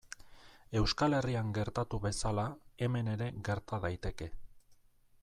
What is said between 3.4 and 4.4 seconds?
gerta daiteke.